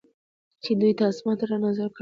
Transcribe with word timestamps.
چې 0.63 0.71
دوی 0.79 0.91
ته 0.97 1.05
د 1.07 1.09
آسمان 1.11 1.35
نه 1.39 1.45
را 1.49 1.57
نازل 1.63 1.79
کړل 1.87 1.87
شي 1.87 1.89